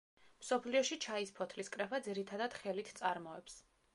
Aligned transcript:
მსოფლიოში 0.43 0.97
ჩაის 1.05 1.33
ფოთლის 1.41 1.69
კრეფა 1.77 2.01
ძირითადად 2.09 2.57
ხელით 2.63 2.93
წარმოებს. 3.01 3.63